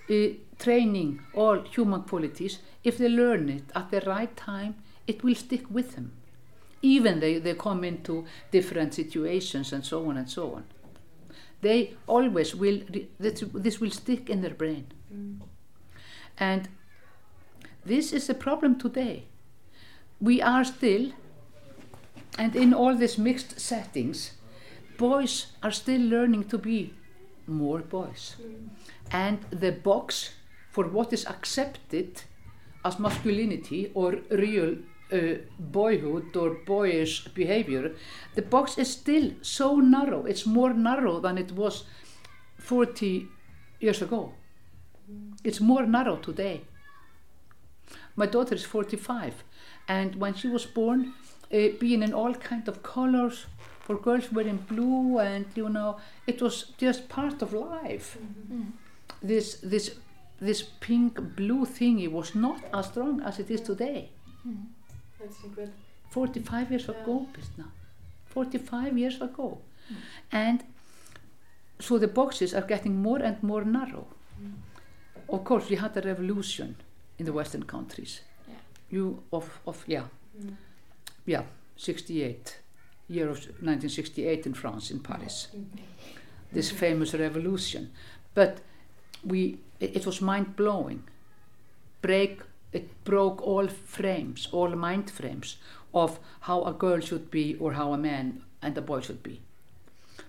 [0.09, 0.13] uh,
[0.61, 4.75] training all human qualities, if they learn it at the right time,
[5.07, 6.13] it will stick with them.
[6.81, 10.63] Even they, they come into different situations and so on and so on.
[11.61, 12.81] They always will,
[13.19, 14.87] this, this will stick in their brain.
[15.13, 15.41] Mm.
[16.37, 16.69] And
[17.85, 19.25] this is a problem today.
[20.19, 21.11] We are still,
[22.37, 24.31] and in all these mixed settings,
[24.97, 26.93] boys are still learning to be
[27.47, 28.35] more boys.
[28.41, 28.69] Mm.
[29.11, 30.31] And the box
[30.71, 32.23] for what is accepted
[32.83, 34.77] as masculinity or real
[35.11, 37.93] uh, boyhood or boyish behavior,
[38.35, 40.25] the box is still so narrow.
[40.25, 41.83] It's more narrow than it was
[42.57, 43.27] 40
[43.79, 44.33] years ago.
[45.43, 46.61] It's more narrow today.
[48.15, 49.43] My daughter is 45,
[49.87, 51.13] and when she was born,
[51.53, 53.45] uh, being in all kind of colors,
[53.81, 58.17] for girls wearing blue, and you know, it was just part of life.
[59.21, 59.95] This this
[60.41, 64.09] this pink blue thingy was not as strong as it is today.
[65.19, 65.77] That's incredible.
[66.09, 67.67] 45 years ago, Birna.
[68.25, 69.59] 45 years ago.
[70.31, 70.63] And
[71.79, 74.07] so the boxes are getting more and more narrow.
[75.29, 76.75] Of course, we had a revolution
[77.17, 78.21] in the Western countries.
[78.47, 78.55] Yeah.
[78.89, 80.03] You, of, of yeah,
[81.25, 81.43] yeah,
[81.77, 82.59] 68,
[83.07, 85.47] year of 1968 in France, in Paris.
[86.51, 87.91] This famous revolution.
[88.33, 88.59] But
[89.23, 91.03] we, it, it was mind blowing.
[92.01, 92.41] Break,
[92.71, 95.57] it broke all frames, all mind frames
[95.93, 99.41] of how a girl should be or how a man and a boy should be.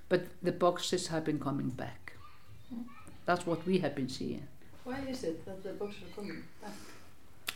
[0.09, 2.13] But the boxes have been coming back.
[3.25, 4.47] That's what we have been seeing.
[4.85, 6.73] Why is it that the books are coming back?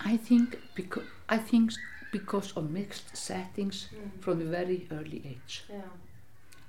[0.00, 1.78] I think because I think s-
[2.12, 4.20] because of mixed settings Mm.
[4.22, 5.64] from a very early age.
[5.68, 5.90] Yeah.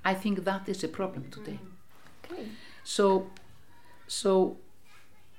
[0.04, 1.58] I think that is a problem today.
[2.24, 2.48] Okay.
[2.84, 3.30] So,
[4.08, 4.56] so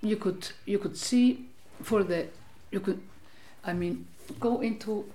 [0.02, 1.46] you could you could see
[1.82, 2.28] for the
[2.72, 3.02] you could,
[3.64, 4.08] I mean,
[4.40, 5.06] go into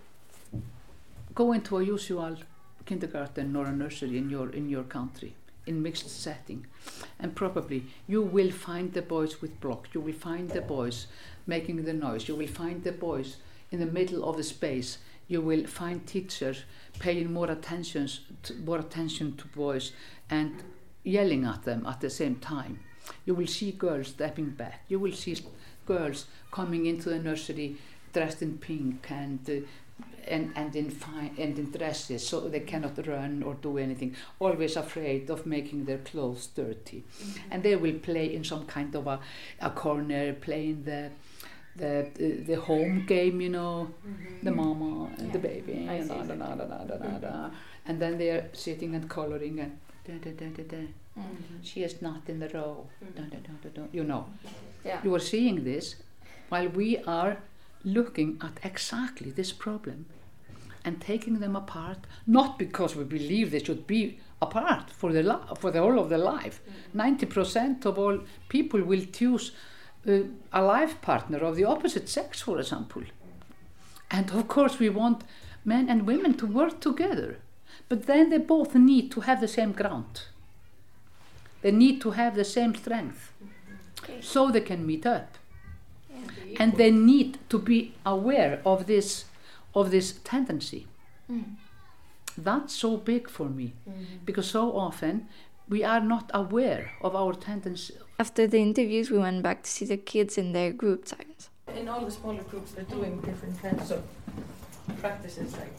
[1.34, 2.36] go into a usual
[2.84, 5.34] kindergarten or a nursery in your in your country
[5.66, 6.66] in mixed setting,
[7.18, 9.88] and probably you will find the boys with block.
[9.94, 11.06] You will find the boys
[11.46, 12.28] making the noise.
[12.28, 13.38] You will find the boys
[13.70, 14.98] in the middle of the space.
[15.26, 16.64] You will find teachers
[16.98, 18.08] paying more attention
[18.42, 19.92] to, more attention to boys
[20.28, 20.62] and
[21.02, 22.80] yelling at them at the same time.
[23.24, 24.84] You will see girls stepping back.
[24.88, 25.36] You will see
[25.86, 27.76] girls coming into the nursery
[28.12, 29.66] dressed in pink and uh,
[30.26, 34.76] and, and in fine and in dresses so they cannot run or do anything always
[34.76, 37.52] afraid of making their clothes dirty mm -hmm.
[37.52, 39.20] and they will play in some kind of a,
[39.60, 41.10] a corner playing the
[41.76, 44.44] the, the home game, you know, mm -hmm.
[44.44, 45.32] the mama and yeah.
[45.32, 47.50] the baby, and, da, da, da, da, da, da, da.
[47.86, 49.72] and then they are sitting and coloring and
[50.06, 50.82] da, da, da, da, da.
[51.62, 53.82] She is not in the row, da, da, da, da.
[53.92, 54.26] you know.
[54.84, 55.00] Yeah.
[55.04, 55.96] You are seeing this
[56.48, 57.38] while we are
[57.84, 60.06] looking at exactly this problem
[60.84, 65.70] and taking them apart, not because we believe they should be apart for the for
[65.70, 66.60] the whole of their life.
[66.92, 69.52] Ninety percent of all people will choose
[70.06, 70.20] uh,
[70.52, 73.02] a life partner of the opposite sex, for example.
[74.10, 75.24] And of course, we want
[75.64, 77.38] men and women to work together,
[77.88, 80.26] but then they both need to have the same ground.
[81.64, 83.32] They need to have the same strength,
[84.20, 85.38] so they can meet up.
[86.60, 89.24] And they need to be aware of this
[89.74, 90.86] of this tendency.
[91.32, 91.56] Mm.
[92.36, 94.24] That's so big for me mm-hmm.
[94.26, 95.26] because so often
[95.66, 97.94] we are not aware of our tendency.
[98.18, 101.48] After the interviews, we went back to see the kids in their group times.
[101.74, 104.02] In all the smaller groups, they're doing different kinds of
[104.98, 105.56] practices.
[105.56, 105.78] Like,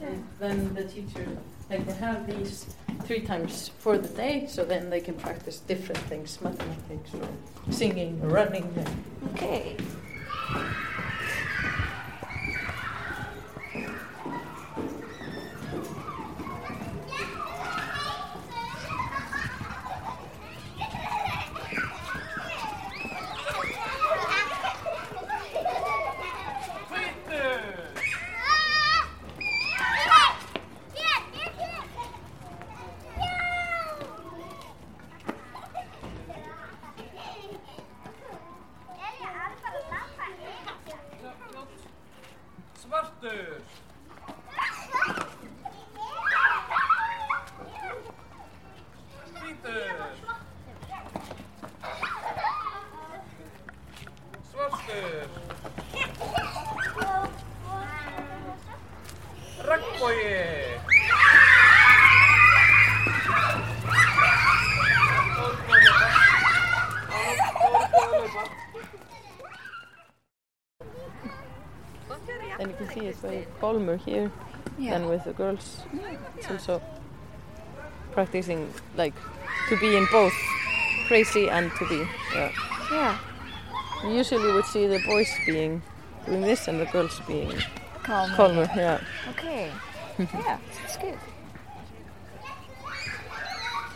[0.00, 1.26] and then the teacher,
[1.68, 2.66] like, they have these
[3.04, 7.28] three times for the day, so then they can practice different things, mathematics or
[7.72, 8.72] singing or running.
[9.34, 9.76] Okay.
[42.90, 43.60] Svartur!
[49.36, 49.88] Hvítur!
[54.50, 55.28] Svartur!
[59.68, 60.80] Regnbogi!
[72.58, 74.30] And you can see it's very calmer here
[74.78, 74.92] Yeah.
[74.98, 75.82] than with the girls.
[76.36, 76.80] It's also
[78.12, 79.14] practicing like
[79.68, 80.32] to be in both
[81.08, 82.50] crazy and to be yeah.
[82.92, 83.18] Yeah.
[84.04, 85.82] You usually would see the boys being
[86.26, 87.52] doing this and the girls being
[88.02, 88.36] Calmer.
[88.36, 89.00] calmer yeah.
[89.30, 89.70] Okay.
[90.18, 91.18] yeah, it's good.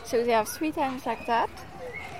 [0.05, 1.51] So they have three times like that?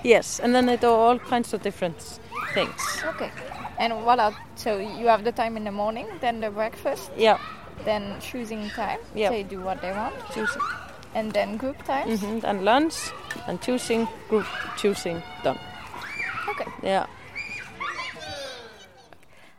[0.03, 2.19] Yes, and then they do all kinds of different
[2.53, 2.81] things.
[3.05, 3.31] Okay.
[3.77, 7.37] And what are so you have the time in the morning, then the breakfast, Yeah.
[7.83, 8.99] then choosing time.
[9.13, 9.29] Yeah.
[9.29, 10.15] They do what they want.
[10.33, 10.61] Choosing.
[11.13, 12.21] And then group times.
[12.21, 12.95] hmm And lunch
[13.47, 14.45] and choosing, group
[14.77, 15.59] choosing, done.
[16.49, 16.69] Okay.
[16.83, 17.05] Yeah.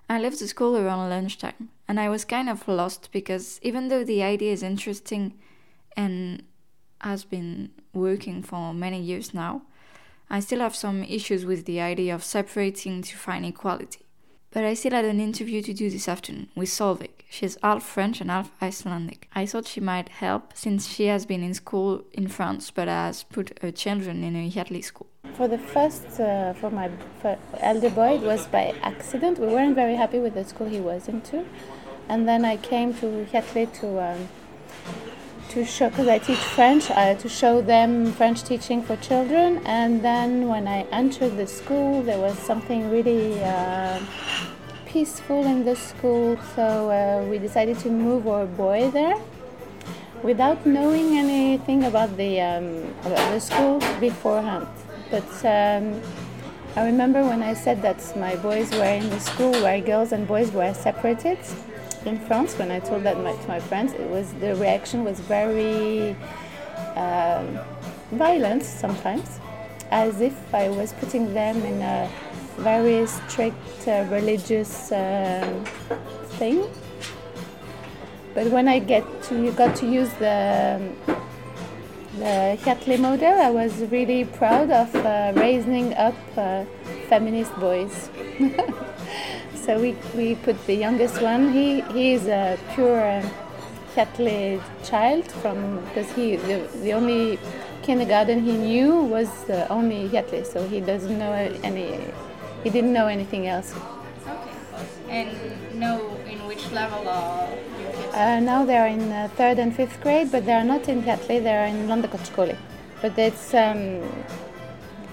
[0.08, 4.04] I left the school around lunchtime, and I was kind of lost because even though
[4.04, 5.34] the idea is interesting
[5.96, 6.44] and
[7.00, 9.62] has been working for many years now,
[10.30, 14.05] I still have some issues with the idea of separating to find equality.
[14.56, 17.10] But I still had an interview to do this afternoon with Solveig.
[17.28, 19.28] She's half French and half Icelandic.
[19.34, 23.22] I thought she might help since she has been in school in France but has
[23.24, 25.08] put her children in a Hjalli school.
[25.34, 26.88] For the first, uh, for my
[27.22, 29.38] f- elder boy, it was by accident.
[29.38, 31.44] We weren't very happy with the school he was into,
[32.08, 34.28] and then I came to Hjalli to um,
[35.56, 39.62] to show because I teach French, uh, to show them French teaching for children.
[39.64, 43.98] And then when I entered the school, there was something really uh,
[44.84, 49.16] peaceful in the school, so uh, we decided to move our boy there
[50.22, 52.66] without knowing anything about the um,
[53.08, 54.68] about the school beforehand.
[55.10, 56.02] But um,
[56.76, 60.28] I remember when I said that my boys were in the school where girls and
[60.28, 61.38] boys were separated
[62.06, 62.58] in France.
[62.58, 66.16] When I told that to my friends, it was the reaction was very
[66.96, 67.58] um,
[68.12, 69.40] violent sometimes,
[69.90, 72.10] as if I was putting them in a
[72.58, 75.64] very strict uh, religious um
[76.38, 76.64] thing.
[78.34, 80.80] But when I get to got to use the
[82.18, 86.64] the Hjalli model, I was really proud of uh, raising up uh,
[87.08, 88.10] feminist boys.
[89.66, 91.52] so we, we put the youngest one.
[91.52, 93.22] He he is a pure
[93.94, 97.38] Hjalli child from because he the, the only
[97.82, 101.98] kindergarten he knew was uh, only Hjalli, so he doesn't know any.
[102.62, 103.74] He didn't know anything else.
[105.08, 105.30] And
[105.74, 107.48] know in which level are
[107.80, 108.14] your kids?
[108.14, 111.02] Uh, now they are in uh, third and fifth grade, but they are not in
[111.02, 111.42] Hjalli.
[111.42, 112.56] They are in Landakotsskóli.
[113.02, 114.00] But it's, um,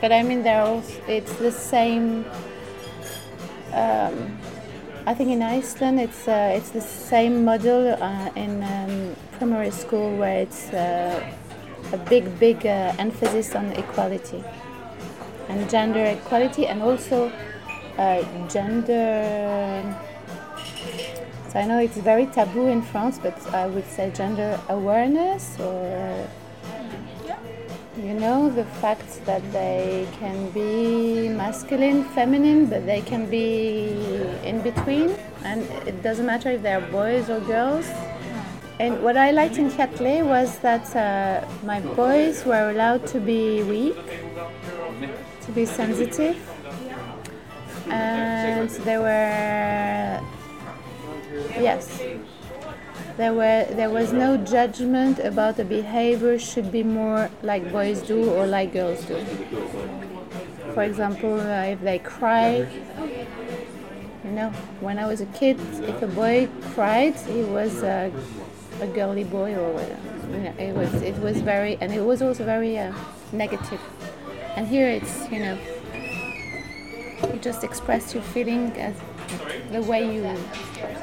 [0.01, 2.25] but I mean, they're also, it's the same.
[3.73, 4.37] Um,
[5.05, 10.15] I think in Iceland, it's uh, it's the same model uh, in um, primary school
[10.15, 11.19] where it's uh,
[11.91, 14.43] a big, big uh, emphasis on equality
[15.49, 17.31] and gender equality, and also
[17.97, 19.83] uh, gender.
[21.49, 26.27] So I know it's very taboo in France, but I would say gender awareness or
[27.97, 33.89] you know the fact that they can be masculine, feminine, but they can be
[34.43, 37.87] in between, and it doesn't matter if they're boys or girls.
[38.79, 43.61] And what I liked in Hjalli was that uh, my boys were allowed to be
[43.63, 43.95] weak,
[45.41, 46.37] to be sensitive,
[47.89, 50.19] and they were
[51.59, 52.01] yes
[53.17, 58.29] there were there was no judgment about the behavior should be more like boys do
[58.29, 59.23] or like girls do.
[60.73, 62.67] For example uh, if they cry
[64.23, 64.49] you know
[64.79, 68.09] when i was a kid if a boy cried he was a,
[68.81, 69.73] a girly boy or
[70.43, 72.93] know, it was it was very and it was also very uh,
[73.31, 73.81] negative.
[74.55, 75.57] And here it's you know
[77.31, 78.95] you just express your feeling as
[79.71, 80.23] the way you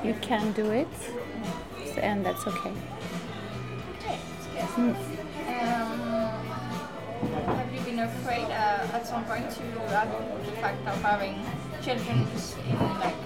[0.05, 0.89] you can do it
[2.03, 2.73] and that's okay
[4.77, 4.95] Mm.
[5.49, 6.01] Um,
[7.47, 10.09] have you been afraid uh, at some point to have
[10.45, 11.35] the fact of having
[11.83, 12.27] children
[12.69, 13.17] in like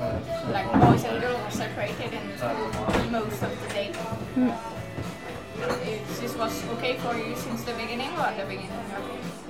[0.51, 3.93] like boys and girls separated in the school most of the day?
[4.37, 4.57] Mm.
[6.11, 8.71] Is this was okay for you since the beginning or at the beginning?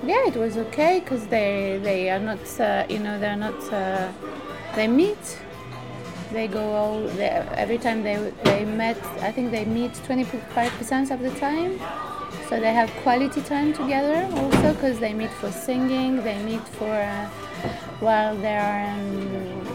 [0.03, 4.11] yeah it was okay because they they are not uh, you know they're not uh,
[4.75, 5.39] they meet
[6.31, 11.19] they go all they, every time they they met i think they meet 25% of
[11.21, 11.79] the time.
[12.49, 16.91] So they have quality time together also because they meet for singing they meet for
[16.91, 17.25] uh,
[17.99, 19.65] while they are um,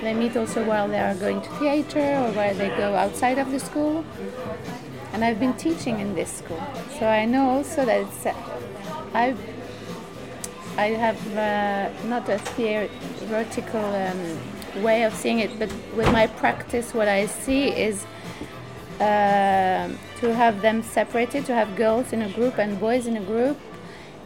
[0.00, 3.50] they meet also while they are going to theater or while they go outside of
[3.50, 4.04] the school.
[5.12, 6.62] And i've been teaching in this school.
[6.98, 8.34] So i know also that it's uh,
[9.14, 9.38] i've
[10.76, 14.38] I have uh, not a theoretical um,
[14.76, 18.04] way of seeing it, but with my practice, what I see is
[19.00, 19.88] uh,
[20.20, 23.58] to have them separated, to have girls in a group and boys in a group.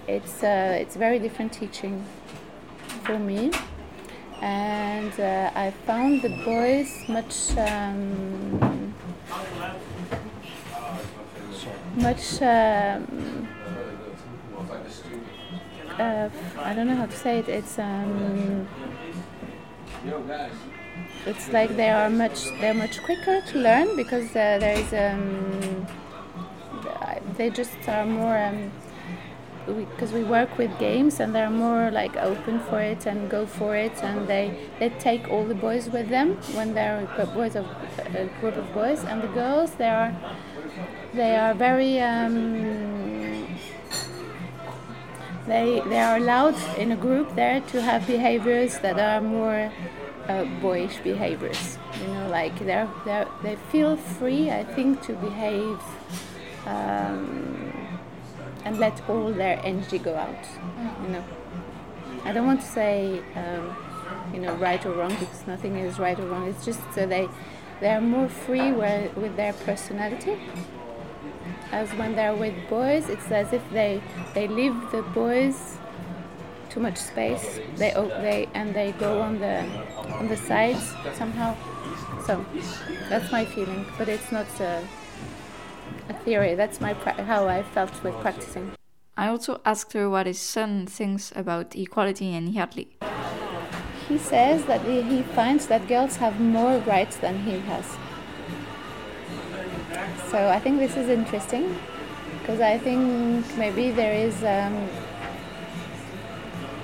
[0.07, 2.05] It's uh, it's very different teaching
[3.05, 3.51] for me,
[4.41, 7.57] and uh, I found the boys much.
[7.57, 8.95] Um,
[11.97, 13.49] much um,
[15.99, 16.29] uh,
[16.59, 17.49] I don't know how to say it.
[17.49, 18.69] It's um,
[21.27, 25.87] it's like they are much they're much quicker to learn because uh, there is um,
[27.37, 28.71] they just are more um,
[29.67, 33.45] because we, we, work with games and they're more like open for it and go
[33.45, 37.05] for it and they they take all the boys with them when they're
[37.35, 37.67] boys of
[38.15, 40.15] a group of boys and the girls they are
[41.15, 42.96] they are very um,
[45.47, 49.73] they they are allowed in a group there to have behaviors that are more
[50.29, 55.79] uh, boyish behaviors you know like they're, they're they feel free i think to behave
[56.67, 57.73] um,
[58.65, 60.45] and let all their energy go out.
[61.03, 61.25] You know,
[62.25, 63.77] I don't want to say um,
[64.35, 66.49] you know right or wrong because nothing is right or wrong.
[66.49, 67.29] It's just so they
[67.81, 70.37] they are more free where, with their personality.
[71.73, 74.01] As when they're with boys, it's as if they
[74.35, 75.79] they leave the boys
[76.71, 77.61] too much space.
[77.77, 77.93] They
[78.23, 79.65] they and they go on the
[80.19, 81.57] on the sides somehow.
[82.27, 82.45] So
[83.09, 84.49] that's my feeling, but it's not.
[84.61, 84.81] Uh,
[86.09, 86.55] a theory.
[86.55, 88.73] That's my how I felt with practicing.
[89.17, 92.89] I also asked her what his son thinks about equality in Hjalli.
[94.09, 97.97] He says that he finds that girls have more rights than he has.
[100.31, 101.79] So I think this is interesting
[102.41, 104.43] because I think maybe there is.
[104.43, 104.89] Um,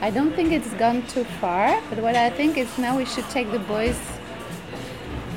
[0.01, 3.29] I don't think it's gone too far, but what I think is now we should
[3.31, 3.99] take the boys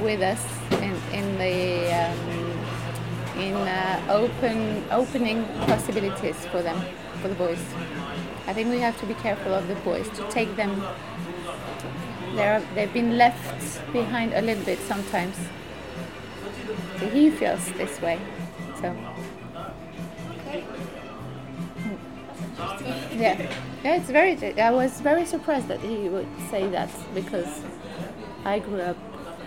[0.02, 0.44] with us
[0.82, 2.46] in, in the um,
[3.40, 6.82] in uh, open opening possibilities for them,
[7.22, 7.60] for the boys.
[8.48, 10.84] I think we have to be careful of the boys to take them.
[12.36, 15.36] They're, they've been left behind a little bit sometimes.
[17.00, 18.20] He feels this way.
[18.82, 18.96] So.
[23.16, 23.52] Yeah,
[23.84, 23.96] yeah.
[23.96, 24.60] It's very.
[24.60, 27.62] I was very surprised that he would say that because
[28.44, 28.98] I grew up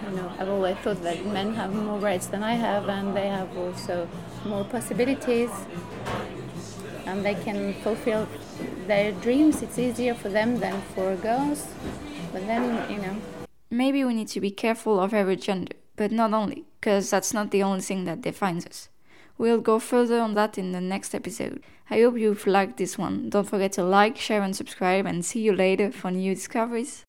[0.05, 3.29] you know, I've always thought that men have more rights than I have, and they
[3.29, 4.09] have also
[4.45, 5.51] more possibilities,
[7.07, 8.29] and they can fulfill
[8.87, 9.63] their dreams.
[9.63, 11.67] It's easier for them than for girls,
[12.33, 13.17] but then, you know.
[13.71, 17.51] Maybe we need to be careful of every gender, but not only, because that's not
[17.51, 18.89] the only thing that defines us.
[19.37, 21.63] We'll go further on that in the next episode.
[21.91, 23.29] I hope you've liked this one.
[23.29, 27.05] Don't forget to like, share, and subscribe, and see you later for new discoveries.